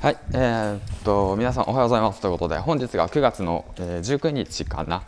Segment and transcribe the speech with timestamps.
[0.00, 2.22] はい、えー、っと皆さんおはようございます。
[2.22, 5.02] ということで本日が9月の、えー、19日かな。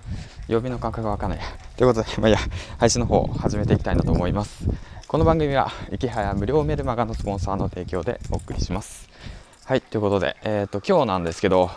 [0.48, 1.38] 曜日の感覚がわかんない。
[1.78, 2.38] ということで まあいや
[2.76, 4.64] 配信の方を始めていきたいなと思います。
[5.08, 9.08] この番組は池早無料メルマガのスポンサーの提供でお送りします。
[9.64, 11.70] はいということでえー、っと今日なんですけど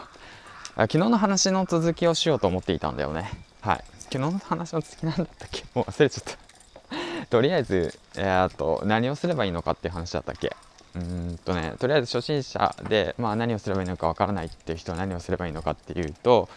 [0.76, 3.32] 昨日の話の続きをしようと思っていたんだよね。
[3.62, 3.84] はい。
[4.12, 5.64] 昨日の話の続きなんだったっけ？
[5.74, 7.28] もう忘れちゃった。
[7.30, 10.54] とりあえず、えー、っと何をすればいいのかっていう話だったっけ？
[10.96, 11.00] う
[11.34, 16.48] んとねとりあえず初心者で、まあ、何をすればいいのかわからないっていう人は何をすればいいのかっていうと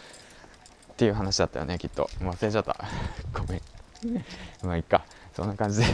[0.93, 2.09] っていう話だったよねきっと。
[2.21, 2.75] 忘れちゃった。
[3.33, 3.61] ごめん。
[4.63, 5.03] まあいっか。
[5.33, 5.85] そんな感じで。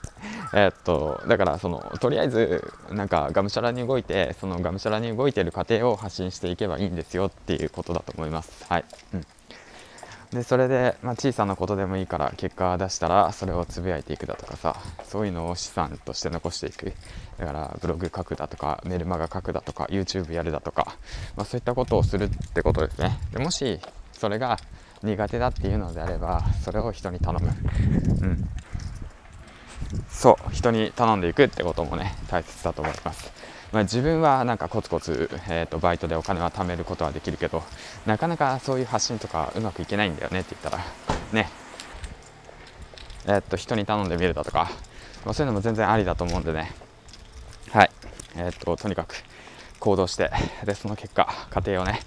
[0.54, 8.64] えっとだからそのとりあえずなんかがむしゃらに動いてそのがむしゃらに動いてる過程を発信していけばいいんですよっていうことだと思います。
[8.68, 9.26] はい、うん。
[10.34, 16.92] でそれで、まあ、小さなことでもいいから結果出したらそれをつぶやいていくだとかさそういうのを資産として残していく。
[17.38, 20.96] だからブログ書くだとかメルマガ書くだとか YouTube やるだとか、
[21.36, 23.16] まあ、そういったことをするってことですね。
[23.32, 23.78] でもし
[24.12, 24.58] それが
[25.04, 27.48] 苦手だっていうのであればそれを人に頼む。
[28.22, 28.48] うん。
[30.08, 33.32] そう人に頼んでいくってこともね大切だと思います。
[33.74, 37.64] まあ、自分はなんかコツコツ、えーと、バイトでお金は貯めることはできるけど
[38.06, 40.84] なかなかそういう発信とかうまくいけないんだよねって言ったら
[41.32, 41.50] ね。
[43.26, 44.70] えー、っと人に頼んでみるだとか、
[45.24, 46.70] まあ、そういうのも全然ありだと思うんでね。
[47.72, 47.90] はい。
[48.36, 49.16] えー、っととにかく
[49.80, 50.30] 行動して
[50.64, 51.98] でその結果家庭をね、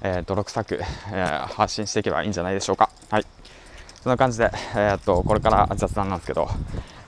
[0.00, 0.80] え、泥臭く、
[1.12, 2.88] えー、発信していけばいいんじゃないでしょうか。
[3.10, 3.26] はい。
[4.02, 6.48] そんな感じで、え、っとこれから雑談なんですけど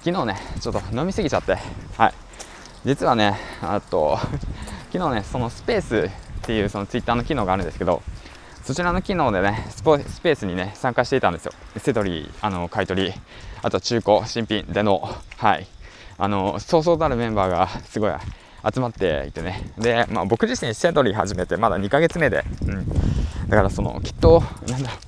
[0.05, 1.57] 昨日ねちょっと飲みすぎちゃって
[1.97, 2.15] はい。
[2.85, 4.19] 実はね、あと、
[4.93, 6.11] 昨日ね、そのスペースっ
[6.43, 8.03] ていうそのツイッターの機能があるんですけど、
[8.65, 11.53] そちらの機能でね、スペースにね、参加していたんですよ。
[11.79, 13.15] セドリ、あの、買い取り、
[13.63, 15.67] あと中古、新品での、はい、
[16.19, 18.13] あの、そうそうたるメンバーがすごい
[18.75, 19.73] 集まっていてね。
[19.79, 22.89] で、まあ僕自身セドリ始めてまだ2ヶ月目で、うん。
[23.49, 24.99] だからその、きっと、なんだろう、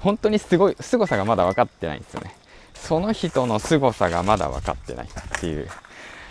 [0.00, 2.34] 本当にすごい、凄さがまだ分かってないんですよね。
[2.74, 5.68] その人の凄さがまだ分かってないっていう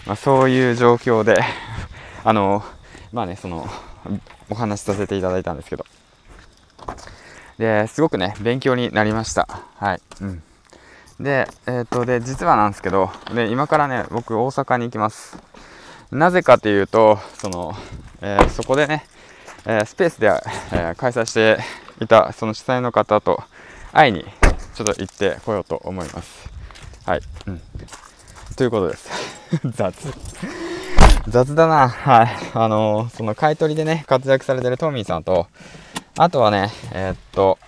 [0.06, 1.40] まあ、そういう状況で
[2.24, 2.64] あの
[3.12, 3.68] まあねその
[4.50, 5.86] お話しさせていただいたんですけど。
[7.58, 9.48] ですごくね勉強になりました。
[9.78, 10.44] はい、うん、
[11.20, 15.38] でえっ、とで実はなんですけどで今からね僕大阪に行きます。
[16.12, 17.74] なぜかというとその、
[18.22, 19.06] えー、そこでね、
[19.66, 20.32] えー、スペースで、
[20.74, 21.60] え、開催して
[22.02, 23.42] いたその主催の方と
[23.94, 24.26] 会いに
[24.74, 26.50] ちょっと行ってこようと思います。
[27.06, 27.62] はい、うん、
[28.58, 29.41] ということです。
[29.76, 30.14] 雑。
[31.28, 31.90] 雑だな。
[31.90, 32.28] はい。
[32.54, 35.48] あのー、その買い取りでね、活躍されてるトミーさんと、
[36.18, 37.60] あとはね、えー、っと、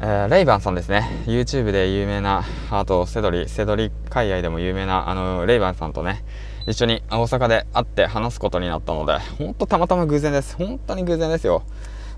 [0.00, 1.24] えー、レイバンさんですね。
[1.26, 6.24] YouTube で有名な、あと、セドリ、セドリ海外でも有名な、あの、レイバンさんとね、
[6.66, 10.56] 一緒に大阪で会って話すことになったので、ほんとたまたま偶然です。
[10.56, 11.64] 本当に偶然ですよ。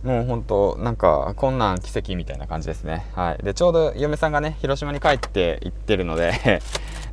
[0.05, 6.61] もう本当なんかこんなん奇跡みたいな感じですねはいでちょうど嫁さんがね広島に帰って行ってるので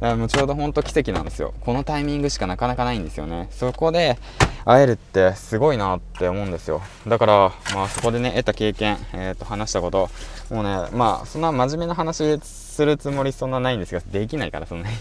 [0.01, 1.53] もうちょうど本当奇跡なんですよ。
[1.59, 3.47] このタイミングしかなかなかないんですよね。
[3.51, 4.17] そこで
[4.63, 6.81] 会えるってすごいなって思うんですよ。
[7.05, 10.09] だからまあそこでね得た経験、えー、と話したこと。
[10.51, 14.95] もうねまあそんな真面目な話するつもりそんなないんですができないからそんなに。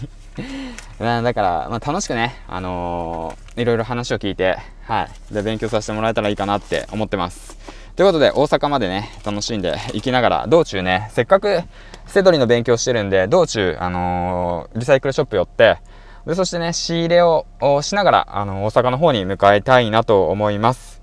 [0.99, 5.33] だから、まあ、楽しくねあのー、いろいろ話を聞いてはい。
[5.33, 7.58] で勉強させてもらえたらいいかなって思ってます。
[7.99, 11.63] ということで、大阪までね、楽しんで行きながら、道中ね、せっかく
[12.05, 15.79] セドリの勉強してるんで、道中、あのー、リサイクルショップ寄って、
[16.25, 17.45] で、そしてね、仕入れを
[17.81, 21.01] しながら、あの、大阪の方に向かいたいなと思います。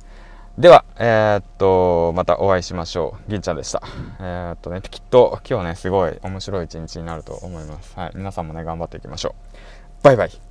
[0.57, 3.31] では、えー、っと、またお会いしましょう。
[3.31, 3.83] 銀ちゃんでした。
[4.19, 7.93] えー、っとね、きっと今日ね、すごい面白い一日になると思います。
[7.95, 8.13] はい。
[8.15, 9.35] 皆さんもね、頑張っていきましょ
[10.01, 10.03] う。
[10.03, 10.46] バイバイ。